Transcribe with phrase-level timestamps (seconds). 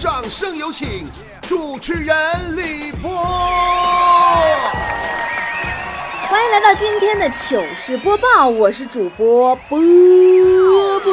[0.00, 1.06] 掌声有请
[1.42, 2.16] 主持人
[2.56, 3.10] 李波。
[6.26, 9.78] 欢迎来到今天的糗事播报，我是主播波
[11.00, 11.12] 波。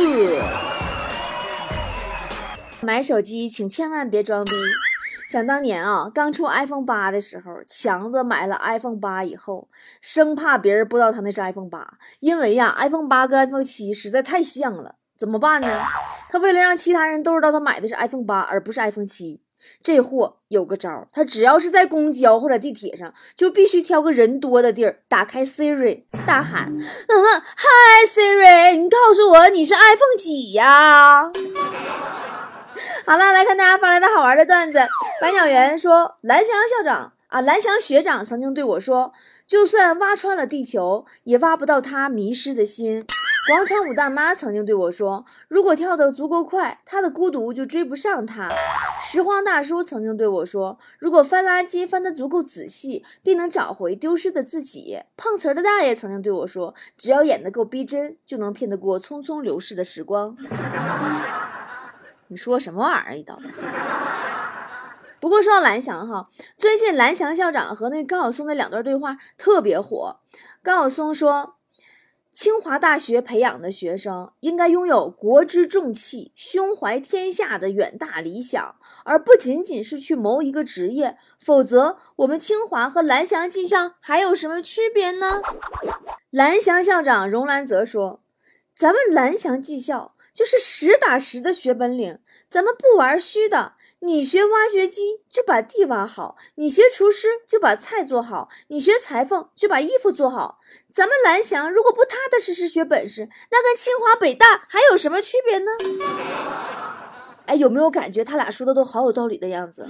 [2.80, 4.52] 买手机请千万别装逼。
[5.30, 9.68] 想当年啊，刚出 iPhone 八的时候，强子买了 iPhone 八以后，
[10.00, 11.86] 生怕别人不知道他那是 iPhone 八，
[12.22, 15.68] 因为呀，iPhone 八跟 iPhone 七实在太像了，怎么办呢？
[16.30, 19.40] 他为了让其他人都知道他买的是 iPhone 八，而不是 iPhone 七，
[19.82, 26.82] 这货有个招儿，他只要是在公交或者地铁上，就必须挑个人多的地儿，打开 Siri，大喊：“嗯
[27.56, 31.32] ，Hi Siri，你告诉我你是 iPhone 几呀？”
[33.06, 34.80] 好了，来看大家发来的好玩的段子。
[35.22, 39.14] 白鸟园说，蓝翔校长啊，蓝翔学长曾经对我说，
[39.48, 43.06] 就算挖穿了地球，也挖不到他迷失的心。
[43.48, 48.50] 广场舞大妈曾经对我说，如果跳得足够快，她的孤独就追不上她。
[49.06, 55.02] 拾荒大叔曾经对我说，如果翻垃圾翻得足够仔细，并能找回丢失的自己。
[55.16, 60.36] 碰瓷儿的大爷曾经对我说，只要演得够逼真，就能骗得过匆匆流逝的时光。
[62.28, 63.18] 你说什么玩意儿？
[63.18, 63.40] 一刀。
[65.22, 66.28] 不过说到蓝翔哈，
[66.58, 70.20] 最近蓝翔校长和那高晓松那两段对话特别火。
[70.62, 71.56] 高晓松说，
[72.38, 81.18] 清华大学培养的学生应该拥有国之重器、胸怀天下的远大理想，而不仅仅是去谋一个职业。
[81.44, 85.42] 否则，我们清华和蓝翔技校还有什么区别呢？
[86.30, 88.22] 蓝翔校长荣兰泽说，
[88.76, 90.14] 咱们蓝翔技校。
[90.34, 93.74] 就是实打实的学本领，咱们不玩虚的。
[94.02, 100.60] 你学挖掘机就把地挖好，你学厨师就把菜做好，你学裁缝就把衣服做好。
[100.98, 105.70] 咱们蓝翔如果不踏踏实实学本事，那跟清华北大还有什么区别呢？
[107.46, 109.88] 哎，有没有感觉他俩说的都好有道理的样子？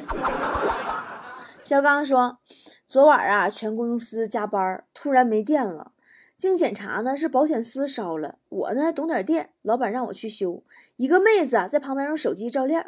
[1.63, 2.39] 肖刚说，
[2.85, 5.93] 昨晚啊，全公司加班，突然没电了。
[6.37, 8.35] 经检查呢，是保险丝烧了。
[8.49, 10.61] 我呢懂点电，老板让我去修。
[10.97, 12.85] 一个妹子啊在旁边用手机照亮。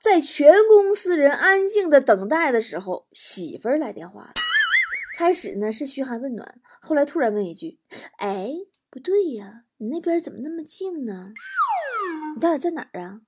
[0.00, 4.32] 在全公司人安静的等待的时候，媳妇儿来电话了。
[5.16, 7.78] 开始呢是嘘寒问暖，后来突然问一句
[8.18, 8.50] ：“哎，
[8.90, 11.32] 不对呀，你那边怎么那么静呢？
[12.34, 13.20] 你到底在哪儿啊？”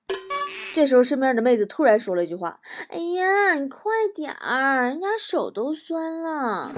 [0.75, 2.59] 这时候身边的妹子突然说了一句话
[2.91, 6.69] ：“哎呀，你快点儿，人家手都酸了。”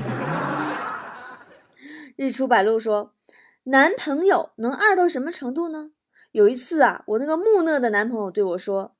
[2.15, 3.15] 日出白露说
[3.65, 5.89] ：“男朋友能二到什么程度呢？
[6.31, 8.95] 有一次啊，我那个木讷的男朋友对我说：‘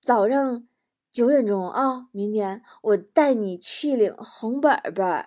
[0.00, 0.66] 早上
[1.12, 5.24] 九点钟啊，明天我带你去领红本本。’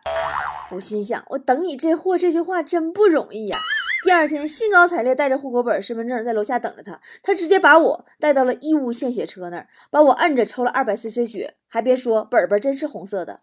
[0.74, 3.58] 我心想，我等你这货，这句话真不容易呀。
[4.06, 13.42] 第二天兴高采烈带着户口本、身份证在楼下等着他，他直接把我带到了义务献血车那儿，把我摁着抽了二百 cc 血，还别说，本本真是红色的。”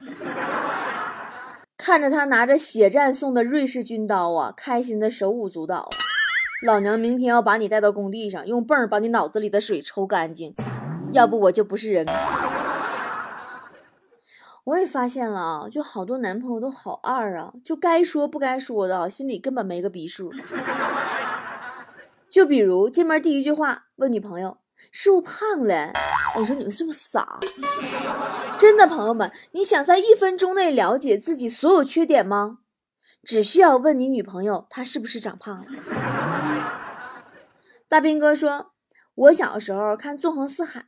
[1.76, 5.88] 看着他拿着血战送的瑞士军刀啊，开心的手舞足蹈。
[6.66, 10.54] 老娘明天要把你带到工地上，用泵把你脑子里的水抽干净，
[11.12, 12.06] 要不我就不是人。
[14.65, 20.32] 我也发现了啊，就好多男朋友都好二啊，就该说不该说的，心里根本没个逼数。
[22.28, 24.59] 就比如见面第一句话问女朋友。
[24.93, 25.93] 是不是胖了？
[26.38, 27.38] 我说你们是不是傻？
[28.59, 32.60] 真的，朋友们，你想在一分钟内了解自己所有缺点吗？
[33.22, 35.65] 只需要问你女朋友，她是不是长胖了？
[37.87, 38.72] 大兵哥说，
[39.15, 40.81] 我小时候看《纵横四海》，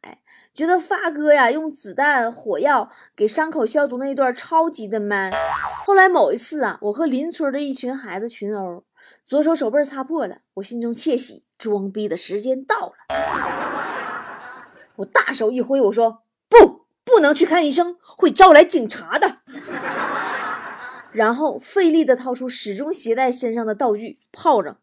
[0.55, 5.33] 觉得发哥呀用子弹火药给伤口消毒那一段超级的 man。
[5.85, 8.85] 后来某一次啊，我和邻村的一群孩子群殴，
[9.27, 12.95] 左手手背擦破了，我心中窃喜，装逼的时间到了。
[14.97, 19.39] 我大手一挥，我说不，不能去看医生，会招来警察的。
[21.11, 24.79] 然后费力的掏出始终携带身上的道具炮仗，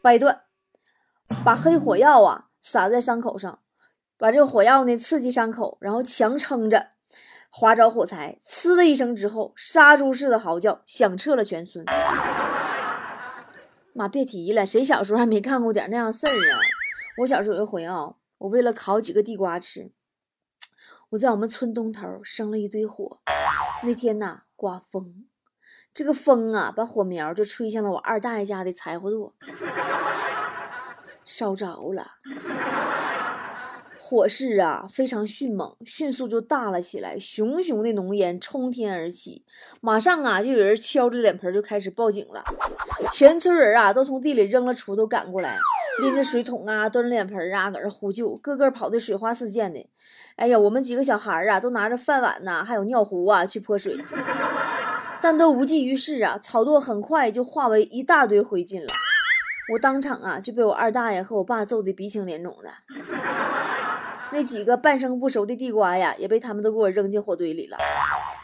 [0.00, 0.42] 掰断，
[1.42, 3.60] 把黑火药啊撒在伤口上，
[4.18, 6.88] 把这个火药呢刺激伤口，然后强撑着，
[7.48, 11.84] 划着火柴，呲的一声之后，杀猪似的嚎叫响彻了全村。
[13.94, 16.60] 妈，别提了，谁小时候还没干过点那样事儿啊？
[17.18, 18.14] 我小时候有一回啊。
[18.38, 19.92] 我为了烤几个地瓜吃，
[21.10, 23.20] 我在我们村东头生了一堆火。
[23.84, 25.24] 那天呐，刮风，
[25.94, 29.32] 这个风啊，把火苗就吹向了我二大爷家的柴火垛，
[31.24, 32.12] 烧着了。
[33.98, 39.42] 火势啊，非常迅猛，迅速就大了起来，熊熊的浓烟冲天而起。
[39.80, 42.44] 马上啊，就有人敲着脸盆就开始报警了。
[43.14, 45.56] 全村人啊，都从地里扔了锄头赶过来。
[46.02, 49.88] 拎着水桶啊，端着脸盆啊，搁这呼救，个个跑的水花四溅的。
[50.36, 53.96] 哎呀，我们几个小孩啊，都拿着饭碗呐，还有尿壶啊，去泼水，
[55.22, 56.38] 但都无济于事啊。
[56.38, 58.88] 草垛很快就化为一大堆灰烬了。
[59.72, 62.70] 我当场啊，就被我二大爷和我爸揍得鼻青脸肿的。
[64.32, 67.76] 那几个半生不熟的地瓜呀，也被他们都给我扔进火堆里了。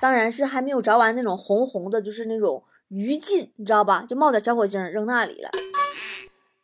[0.00, 4.04] 当然是还没有着完那种红红的，就是那种余烬，你知道吧？
[4.08, 5.50] 就冒点小火星扔那里了。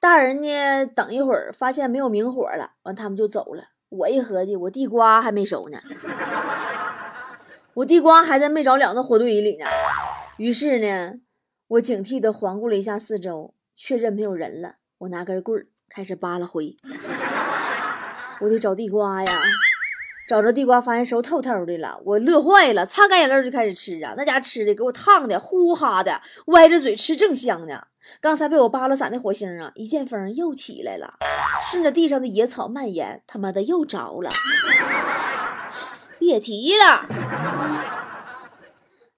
[0.01, 3.65] 大人呢，等一会儿发现没有明火了，完他们就走了。
[3.89, 5.79] 我一合计，我地瓜还没熟呢，
[7.75, 9.67] 我地瓜还在没着了那火堆里呢。
[10.39, 11.15] 于是呢，
[11.69, 14.77] 我警惕地环顾了一下四周，确认没有人了。
[14.99, 16.75] 我拿根棍儿开始扒拉灰。
[18.41, 19.33] 我得找地瓜呀！
[20.29, 24.15] 找着地瓜，发现熟透透的了，我乐坏了，擦干眼泪就开始吃啊！
[24.17, 27.87] 那家吃的给我烫的呼哈的，歪着嘴吃正香呢。
[28.21, 31.09] 刚才被我扒拉散的火星啊，一见风又起来了，
[31.71, 34.29] 顺着地上的野草蔓延，他妈的又着了。
[36.19, 37.07] 别提了。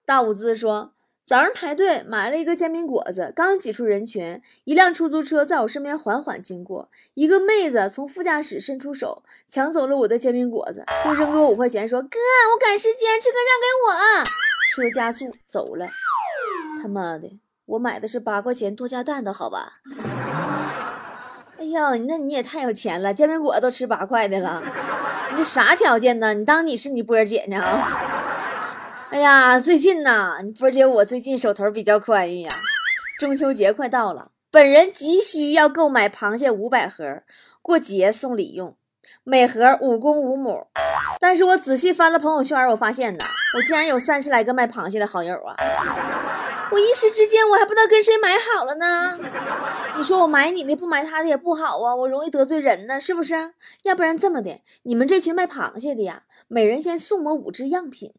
[0.04, 0.92] 大五子说。
[1.28, 12.08] 早上排队买了一个煎饼果子，刚挤出人群，一辆出租车在我身边缓缓经过，一个妹子从副驾驶伸出手抢走了我的煎饼果子，又扔给我五块钱，说：“哥，
[12.54, 14.24] 我赶时间，这个让给我。”
[14.72, 15.86] 车加速走了。
[16.80, 19.80] 他妈的，我买的是八块钱多加蛋的，好吧？
[21.58, 24.62] 哎呀，那你也太有钱了，煎饼果子都吃八块的了，
[25.32, 26.32] 你这啥条件呢？
[26.32, 27.60] 你当你是你波姐呢？
[29.10, 32.50] 哎呀，最近呐，波姐，我最近手头比较宽裕呀。
[33.18, 37.22] 中秋节快到了，本人急需要购买螃蟹五百盒，
[37.62, 38.76] 过节送礼用，
[39.24, 40.66] 每盒五公五母。
[41.18, 43.24] 但是我仔细翻了朋友圈，我发现呐，
[43.56, 45.56] 我竟然有三十来个卖螃蟹的好友啊！
[46.70, 49.18] 我一时之间我还不知道跟谁买好了呢。
[49.96, 53.54] 你说我买你的不买他的也不好啊，我容易得罪人呢，是不是？
[53.84, 58.12] 要不然这么的，你们这群卖螃蟹的呀，每人先送我五只样品。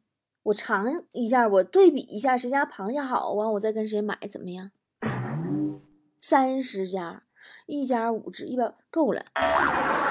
[0.44, 4.72] 我尝一下，我对比一下谁家螃蟹好啊，我再跟谁买，怎么样？
[6.18, 7.24] 三十家，
[7.66, 9.24] 一家五只，一百够了。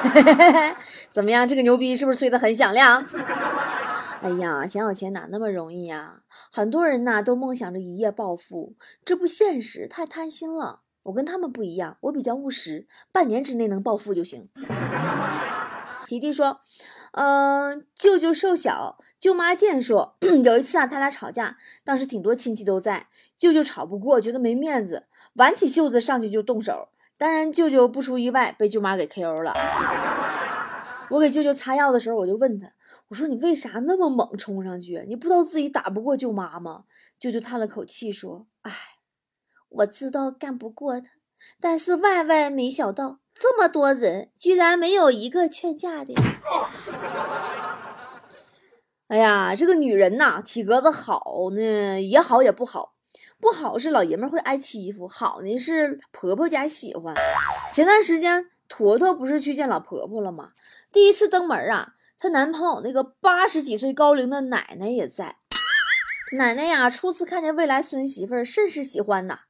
[1.10, 1.46] 怎么样？
[1.48, 3.04] 这个牛逼是不是吹得很响亮？
[4.20, 6.22] 哎呀，想有钱哪那么容易呀？
[6.52, 10.80] 很多人呐都梦想着一夜暴富，这不现实，太贪心了。
[11.04, 14.48] 我跟他们不一样，我比较务实，半年之内能暴富就行。
[16.06, 16.60] 迪迪说。
[17.20, 20.16] 嗯，舅舅瘦小，舅妈健硕。
[20.44, 26.90] 有一次啊，他俩吵架，当时挺多亲戚都在，舅舅吵不过，觉得没面子，挽起袖子上去就动手。
[27.16, 29.52] 当然，舅舅不出意外被舅妈给 KO 了。
[31.10, 32.70] 我给舅舅擦药的时候，我就问他，
[33.08, 35.04] 我说你为啥那么猛冲上去？
[35.08, 36.84] 你不知道自己打不过舅妈吗？
[37.18, 38.72] 舅舅叹了口气说：“哎，
[39.70, 41.10] 我知道干不过他，
[41.60, 46.12] 但是万万没想到。”这么多人，居然没有一个劝架的。
[49.06, 51.22] 哎呀，这个女人呐，体格子好
[51.54, 52.94] 呢，也好也不好。
[53.40, 57.14] 不好是老爷们会挨欺负，好呢是婆婆家喜欢。
[57.72, 60.50] 前段时间，坨坨不是去见老婆婆了吗？
[60.92, 65.36] 第一次登门啊，她男朋友那个八十几岁高龄的奶奶也在。
[66.32, 69.40] 奶奶呀，初次看见未来孙媳妇儿，甚是喜欢呐，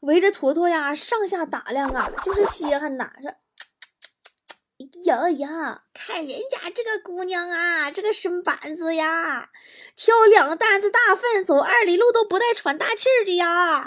[0.00, 3.12] 围着坨坨呀上下打量啊，就是稀罕呐。
[3.22, 9.50] 这，哎呀呀，看人家这个姑娘啊，这个身板子呀，
[9.94, 13.84] 挑两担子大粪，走二里路都不带喘大气儿的呀。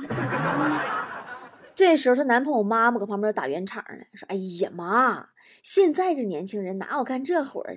[1.74, 5.30] 这时候，她男朋友妈妈搁旁边打圆场呢，说：“哎呀妈，
[5.64, 7.76] 现在这年轻人哪有干这活的？”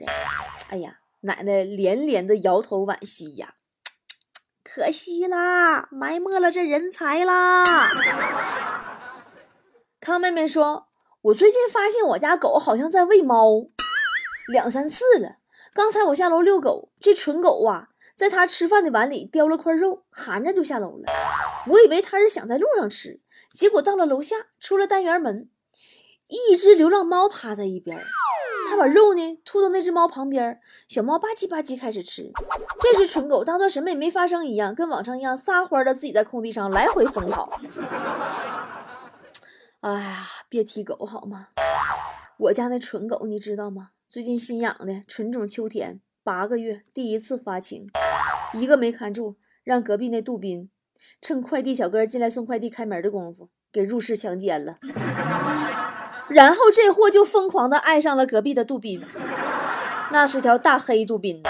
[0.71, 3.55] 哎呀，奶奶连连的摇头惋惜呀。
[4.75, 7.65] 可惜啦，埋没了这人才啦！
[9.99, 10.89] 康妹妹说
[11.23, 13.67] ：“我最近发现我家狗好像在喂猫，
[14.53, 15.37] 两三次了。
[15.73, 21.11] 刚才我下楼遛狗，这蠢狗啊，在它吃饭的碗里叼了块肉，含着就下楼了。
[21.69, 23.21] 我以为它是想在路上吃，
[23.51, 25.49] 结果到了楼下，出了单元门，
[26.29, 27.99] 一只流浪猫趴在一边。”
[28.71, 32.31] 它把肉呢吐到那只猫旁边，小猫吧唧吧唧开始吃。
[32.83, 37.49] 这只蠢狗当做什么也没发生一样，跟往常一样撒欢的自己在空地上来回疯跑。
[39.81, 41.49] 哎呀，别提狗好吗？
[42.37, 43.91] 我家那蠢狗你知道吗？
[44.07, 47.87] 最近新养的纯种秋田，八个月第一次发情，
[48.53, 50.71] 一个没看住，让隔壁那杜宾
[51.23, 54.77] 趁快递小哥进来送快递开门的功夫给入室强奸了。
[56.29, 59.03] 然后这货就疯狂的爱上了隔壁的杜宾，
[60.11, 61.43] 那是条大黑杜宾，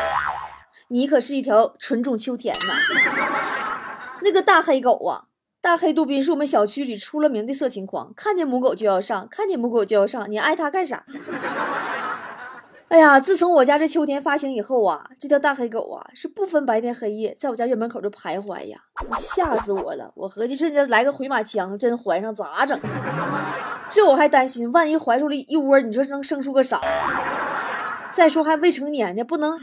[0.89, 2.61] 你可是一条纯种秋田呐。
[4.23, 5.25] 那个大黑狗啊，
[5.61, 11.05] 大黑杜宾是我们小区里出了名的色情狂，看见母狗就要上，看见母狗就要上，你爱它干啥？
[12.89, 18.79] 哎呀，自从我家这秋天发情以后啊，这条大黑狗啊是不分白天黑夜，在我家院门口就徘徊呀，
[19.19, 20.11] 吓死我了！
[20.15, 22.79] 我合计这要来个回马枪，真怀上咋整？
[23.91, 26.81] 这我还担心，万一怀出了一窝，你说能生出个啥？
[28.15, 29.59] 再说还未成年呢，不能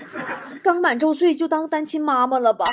[0.63, 2.63] 刚满周岁就当单亲妈妈了吧？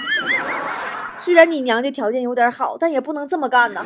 [1.25, 3.81] 虽然你娘家条件有点好，但也不能这么干呐。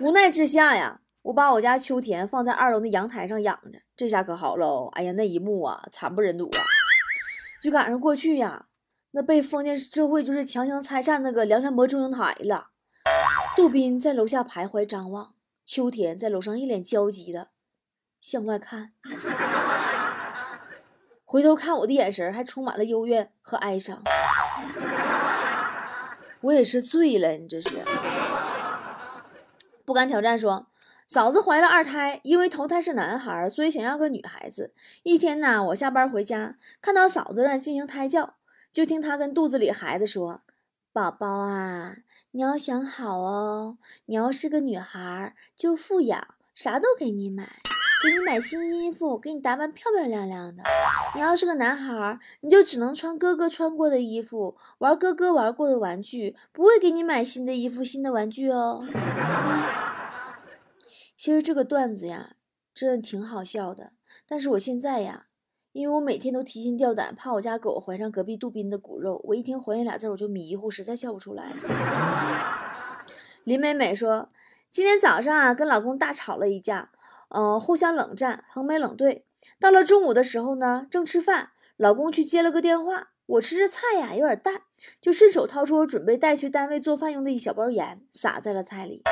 [0.00, 0.98] 无奈之下呀。
[1.24, 4.90] 我把我家秋田放在二楼的阳台上养着，这下可好喽！
[4.92, 6.58] 哎呀，那一幕啊，惨不忍睹啊！
[7.62, 8.66] 就赶上过去呀，
[9.12, 12.68] 那被封建社会就是强行拆散那个梁山伯祝英台了。
[13.56, 15.32] 杜宾在楼下徘徊张望，
[15.64, 17.48] 秋田在楼上一脸焦急的
[18.20, 18.92] 向外看，
[21.24, 24.02] 回头看我的眼神还充满了幽怨和哀伤。
[26.42, 27.78] 我也是醉了，你这是
[29.86, 30.66] 不敢挑战说。
[31.06, 34.72] 嫂子怀了二胎，因为头胎是男孩，所以想要个女孩子。
[35.02, 38.34] 一天呢，我下班回家，看到嫂子在进行胎教，
[38.72, 40.40] 就听她跟肚子里孩子说
[40.92, 41.96] ：“宝宝啊，
[42.32, 47.60] 你要想好哦，你要是个女孩，就富养，啥都给你买，
[48.02, 50.62] 给你买新衣服，给你打扮漂漂亮亮的。
[51.14, 58.82] 你要是个男孩，你就只能穿哥哥穿过的衣服，玩哥哥玩过的玩具，不会给你买新的衣服、新的玩具哦。”
[61.24, 62.36] 其实这个段子呀，
[62.74, 63.92] 真的挺好笑的。
[64.28, 65.28] 但是我现在呀，
[65.72, 71.48] 因为我每天都提心吊胆，怕我家狗怀上隔壁杜宾的骨肉，我一听怀孕俩字我就迷糊，实在笑不出来。
[73.44, 74.28] 林美美说，
[74.70, 76.90] 今天早上啊，跟老公大吵了一架，
[77.30, 79.24] 嗯，互相冷战，横眉冷对。
[79.58, 84.60] 到了中午的时候呢，正吃饭，老公去接了个电话，我吃着菜呀，有点淡，
[85.00, 89.02] 就顺手掏出我准备带去单位做饭用的一小包盐，撒在了菜里。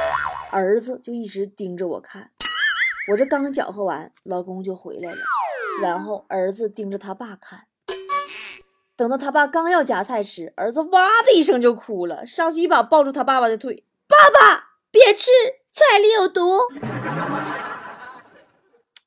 [0.52, 2.30] 儿子就一直盯着我看，
[3.10, 5.16] 我这刚搅和完，老公就回来了，
[5.80, 7.64] 然后儿子盯着他爸看，
[8.94, 15.30] 等到他爸刚要夹菜吃，儿子哇的一声就哭了，上去一把抱住他爸爸的腿，爸爸别吃，
[15.70, 16.60] 菜里有毒。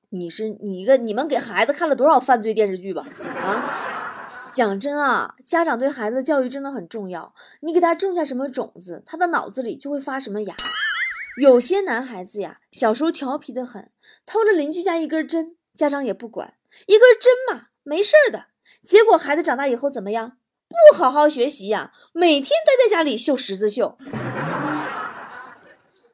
[0.10, 3.04] 你是你一个你们给孩子看了多少犯罪电视剧吧？
[3.04, 10.56] 啊，讲真啊，家长对孩子的教育真的很重要，你给他种下什么种子，他的脑子里就会发什么芽。
[11.38, 13.92] 有些男孩子呀，小时候调皮的很，
[14.26, 16.54] 偷了邻居家一根针，家长也不管，
[16.86, 18.46] 一根针嘛，没事儿的。
[18.82, 20.38] 结果孩子长大以后怎么样？
[20.70, 23.98] 不好好学习呀，每天待在家里绣十字绣。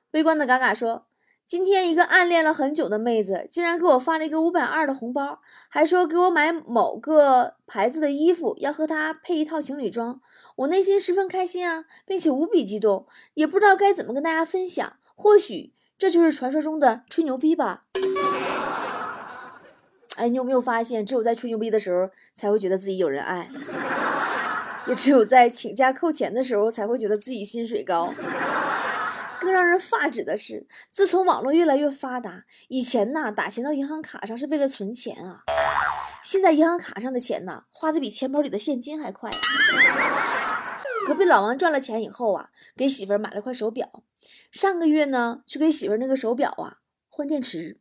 [0.09, 1.05] 悲观的嘎嘎说，
[1.45, 10.19] 今天一个暗恋了很久的妹子，竟然给我发了一个五百二的红包，还说给我买某个牌子的衣服，要和她配一套情侣装。
[10.55, 14.97] 我内心十分开心啊，并且无比激动，也不知道该怎么跟大家分享。
[15.21, 17.83] 或许这就是传说中的吹牛逼吧。
[20.15, 23.47] 哎，你有没有发现，只有在吹牛逼的时候才会觉得自己有人爱，
[24.87, 28.11] 也只有在请假扣钱的时候才会觉得自己薪水高。
[29.39, 35.43] 更让人发指的是，自从网络越来越发达，以前呐打钱到银行卡上是为了存钱啊，
[36.23, 39.29] 现在银行卡上的钱呐花的比钱包里的现金还快。
[41.07, 44.03] 隔壁老王赚了钱以后啊，给媳妇儿买了块手表。
[44.51, 46.77] 上个月呢，去给媳妇儿那个手表啊
[47.09, 47.79] 换电池，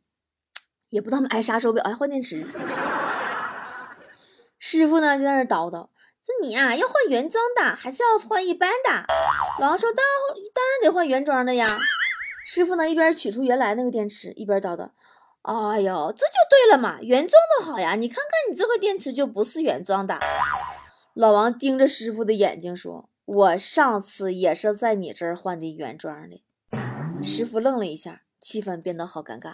[0.89, 2.43] 也不知道买啥手表还换电池。
[4.57, 5.89] 师傅呢就在那叨叨
[6.21, 9.05] ：“说你啊要换原装的，还是要换一般的？”
[9.59, 10.03] 老王说：“当
[10.53, 11.65] 当然得换原装的呀。”
[12.45, 14.89] 师傅呢一边取出原来那个电池，一边叨叨
[15.43, 17.95] ：“哎呦，这就对了嘛，原装的好呀！
[17.95, 20.19] 你看看你这块电池就不是原装的。”
[21.13, 26.43] 老王盯着师傅的眼睛说：“我上次也是在你这儿换的原装的。”
[27.23, 29.53] 师傅愣了一下，气氛变得好尴尬。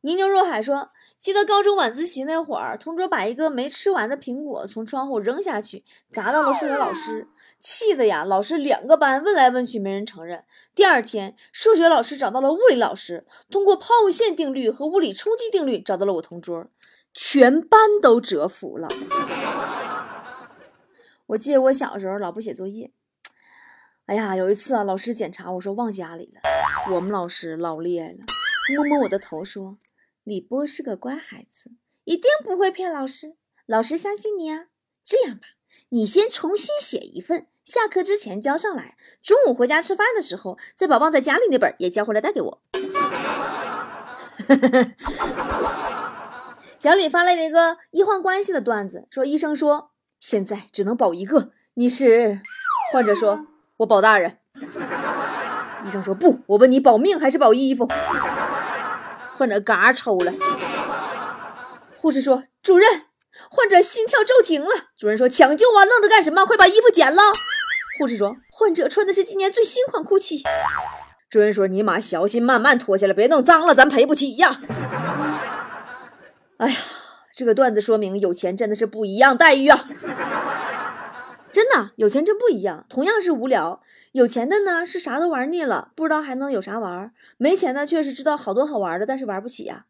[0.00, 0.88] 泥牛若海说
[1.22, 7.28] ：“记得高中晚自习那会儿，同桌把一个没吃完的苹果从窗户扔下去，砸到了数学老师，
[7.60, 8.24] 气的呀！
[8.24, 10.42] 老师两个班问来问去，没人承认。
[10.74, 16.66] 第二天，数学老师找到了物理老师，通过抛物线定律和物理冲击定律找到了我同桌，
[17.14, 18.88] 全班都折服了。
[21.32, 22.90] 我记得我小时候老不写作业。”
[24.06, 26.40] 哎呀，有一次啊，老师检查，我说忘家里了。
[26.94, 28.18] 我们老师老厉害了，
[28.74, 29.78] 摸摸我的头说
[30.24, 31.70] ：“李波是个乖孩子，
[32.04, 33.36] 一定不会骗老师，
[33.66, 34.66] 老师相信你啊。
[35.04, 35.42] 这样吧，
[35.90, 42.62] 你先重新写一份，下课之前交上来，中午回家吃饭的时候再把忘在家里那本也交回来带给我。
[46.78, 49.91] ”小李发来了一个医患关系的段子，说医生说
[50.22, 51.50] 现在只能保一个。
[51.74, 52.40] 你是？
[52.92, 53.46] 患者说
[53.78, 54.38] ：“我保大人。”
[55.84, 57.88] 医生说：“不，我问你保命还是保衣服？”
[59.36, 60.32] 患者嘎抽了。
[61.96, 63.06] 护士说：“主任，
[63.50, 66.46] 患者心跳骤停了。”主任说：“抢救啊，愣着干什么？
[66.46, 67.20] 快把衣服剪了。”
[67.98, 70.44] 护士说：“患者穿的是今年最新款裤七。”
[71.28, 74.56] 主任说：“尼玛，小心，慢慢脱下来，别弄脏了，咱赔不起呀。”
[76.58, 76.76] 哎呀，
[77.42, 79.82] 这个段子说明有钱真的是不一样待遇啊！
[81.50, 82.86] 真的，有钱真不一样。
[82.88, 83.80] 同样是无聊，
[84.12, 89.86] 有钱的呢是啥都玩腻了，不知道还能有啥玩；没钱的却是知道好多好玩的，但是玩不起呀。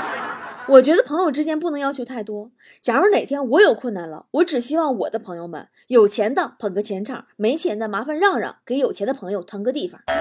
[0.68, 2.50] 我觉得朋友之间不能要求太多。
[2.82, 9.98] 假如哪天我有困难了，我只希望我的朋友们有钱的捧个钱场，没钱的麻烦让让，给有钱的朋友腾个地方。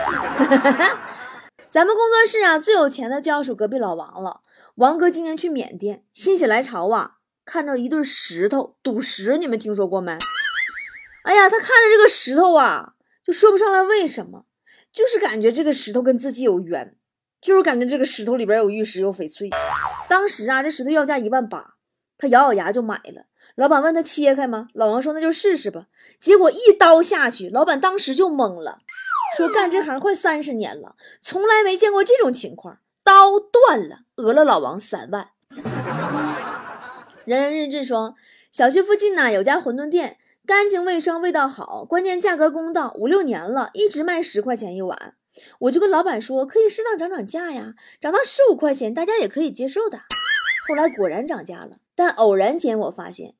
[1.70, 4.40] 咱们工作室啊，最有钱的就要数隔壁老王了。
[4.76, 10.18] 王哥今年去缅甸，心血来潮啊，看着一对石头赌石，你们听说过没？
[11.24, 14.46] 哎呀，他看着这个石头啊，就说不上来为什么，
[14.92, 16.98] 就是感觉这个石头跟自己有缘，
[17.40, 19.50] 就是感觉这个石头里边有玉石有翡翠。
[20.10, 21.76] 当时啊，这石头要价一万八，
[22.18, 23.28] 他咬咬牙就买了。
[23.56, 24.68] 老板问他切开吗？
[24.74, 25.88] 老王说那就试试吧。
[26.20, 28.78] 结果一刀下去，老板当时就懵了，
[29.38, 35.30] 说干这行快三十年了，从来没见过这种情况，刀断了，讹了老王三万。
[37.24, 38.16] 人人日志说，
[38.52, 40.18] 小区附近呢有家馄饨店。
[40.48, 45.16] 干净卫生，味道好，关键价格公道，五六年了，一直卖十块钱一碗。
[45.60, 50.00] 我就跟老板说，可以适当涨涨价呀，涨到十五块钱，大家也可以接受的。
[50.68, 53.34] 后来果然涨价了，但偶然间我发现，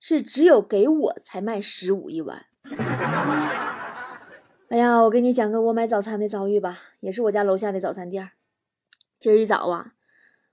[0.00, 2.46] 是只有给我才卖十五一碗。
[4.70, 8.30] 哎呀，我给你讲个我买早餐的遭遇吧，也是我家楼下的早餐店。
[9.22, 9.92] 今儿一早啊，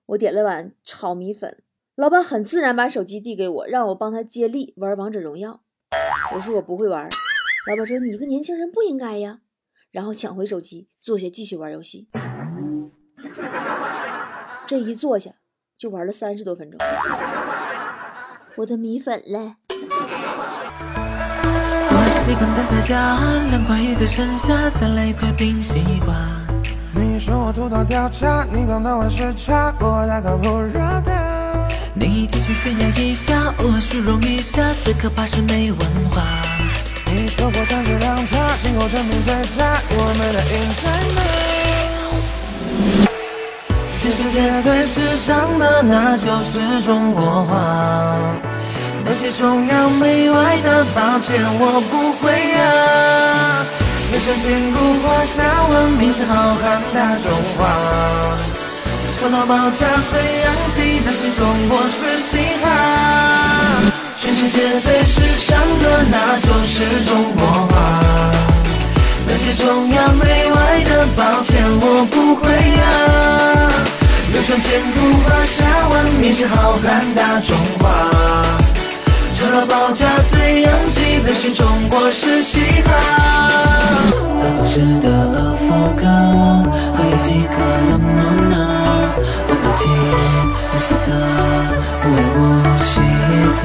[0.05, 1.63] 我点了碗炒米粉，
[1.95, 5.61] 老板很自然把手机递给我，让我帮他接力玩王者荣耀。
[6.35, 7.09] 我说我不会玩，
[7.67, 9.39] 老板说你一个年轻人不应该呀，
[9.89, 12.09] 然后抢回手机，坐下继续玩游戏。
[14.67, 15.31] 这一坐下
[15.75, 16.79] 就玩了三十多分钟，
[18.57, 19.55] 我的米粉嘞。
[22.23, 23.17] 习惯待在家，
[23.49, 25.73] 凉快一个盛夏，再来一块冰西
[26.05, 26.48] 瓜。
[26.91, 31.69] 你说我头脑掉渣，你刚当完时差，我大可不热的。
[31.93, 36.23] 你继续炫耀一下，偶尔虚荣一下，最可怕是没文化。
[37.05, 41.21] 你说过三质两差，进口产品最差，我们的 in China。
[44.01, 48.15] 全世界最时尚的那就是中国话。
[49.05, 53.65] 那些崇洋媚外的抱歉我不会啊。
[54.11, 56.63] 流传千古华夏文明是浩瀚
[56.95, 57.59] 大中华。
[59.21, 62.65] 头脑爆炸最洋气的是中国式嘻哈，
[64.15, 67.75] 全世界最时尚的那就是中国话。
[69.27, 73.69] 那些崇洋媚外的，抱歉我不会啊。
[74.33, 78.58] 流传千古华夏文明是浩瀚大中华。
[79.39, 82.91] 头脑爆炸最洋气的是中国式嘻哈。
[84.41, 85.07] 我值得
[85.55, 86.03] 副歌，
[86.93, 87.55] 喝一几克
[88.99, 89.15] 拉
[89.47, 89.69] 蒙娜。
[90.71, 91.09] 绿色的
[92.05, 92.37] 无微不
[92.83, 92.99] 至
[93.61, 93.63] 的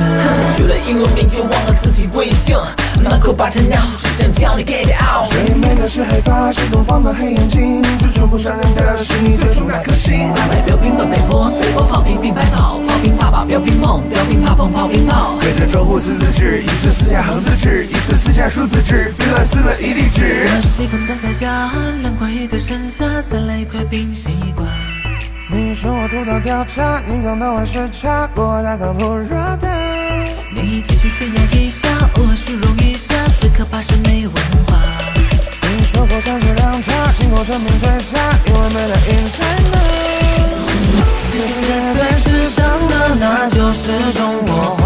[0.57, 2.57] 学了英文名就忘了自己贵姓，
[3.03, 5.31] 满口 but now 只想叫你 get out。
[5.31, 10.29] 最美的是黑发，是东方的黑眼睛，最纯朴善良的是你最初那颗心。
[10.49, 15.37] 买标兵奔北坡，北坡炮兵并排跑，炮兵怕把标兵碰，标兵怕碰炮兵炮。
[15.41, 20.47] 对着窗户撕字纸，一次撕下横字纸，一次撕下竖字纸，别乱撕了一地纸。
[20.47, 21.71] 我习惯待在家，
[22.03, 24.65] 凉快一个盛夏，再来一块冰西瓜。
[25.57, 29.69] 你说我头脑掉渣，你刚当完时差，我大可不热的。
[30.53, 34.35] 你继续炫耀一下，偶尔虚荣一下，最可怕是没文
[34.67, 34.83] 化。
[35.63, 38.97] 你说过三质两差，进口证明最差，因为没了
[39.31, 39.79] China。
[41.31, 44.83] 全世界最时尚的那就是中国话。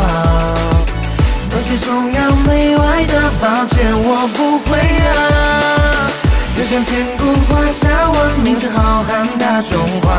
[1.51, 6.13] 那些崇洋媚外的，抱歉我不会啊。
[6.59, 10.11] 就像千古华夏文明是浩瀚大中华，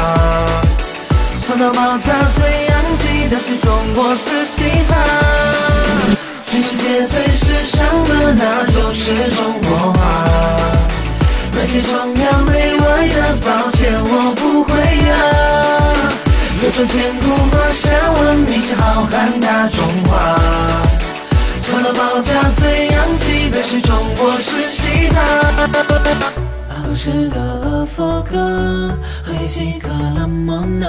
[1.59, 4.95] 头脑爆炸最洋气的是中国式嘻哈，
[6.45, 9.99] 全世界最时尚的那就是中国话。
[11.51, 15.11] 那些崇洋媚外的，抱歉我不会呀。
[16.61, 20.39] 流传千古华夏文明是浩瀚大中华，
[21.69, 25.19] 头脑爆炸最洋气的是中国式嘻哈。
[26.89, 30.87] 好吃的佛歌，喝一几克拉莫娜，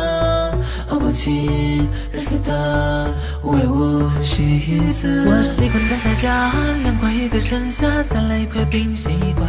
[0.88, 1.82] 我不不起
[2.12, 5.26] 日死的无为无戏子。
[5.26, 6.52] 我习惯待在家，
[6.84, 9.44] 凉快一个盛夏，再来一块冰西瓜。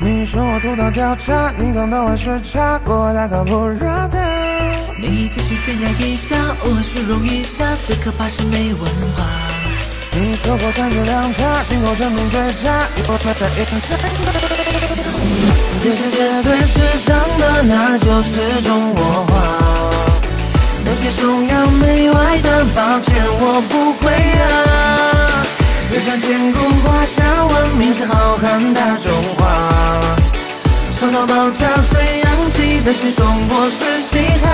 [0.00, 4.18] 你说我头脑掉渣，你刚当完时差，我大可不热的。
[4.98, 9.24] 你继续炫耀一下，偶尔虚荣一下，最可怕是没文化。
[10.12, 13.78] 你说过三句两茶，今后证明最差，我们在一场
[15.20, 15.30] 战
[15.82, 16.74] 这世界最时
[17.06, 19.32] 尚的，那就是中国话。
[20.84, 24.42] 那些崇洋媚外的，抱歉我不会啊。
[25.92, 29.40] 越想千古华夏文明是浩瀚大中华。
[30.98, 33.76] 创造爆炸最洋气的是中国式
[34.10, 34.46] 嘻哈。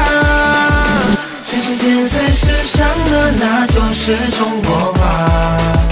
[1.44, 5.86] 全世界最时尚的，那就是中国话。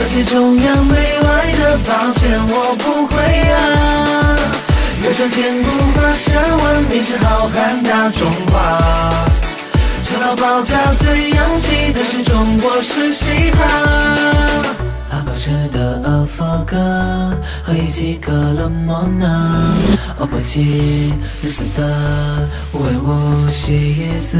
[0.00, 3.16] 那些崇洋媚外的，抱歉我不会
[3.50, 4.38] 啊。
[5.02, 9.12] 越传千古华夏文明是浩瀚大中华。
[10.04, 13.58] 唱到爆炸最洋气的是中国式嘻哈。
[15.10, 16.76] 阿宝吃的阿佛哥
[17.62, 19.74] 和一起克了莫呢？
[20.18, 24.38] 我不起日死的无为无戏子。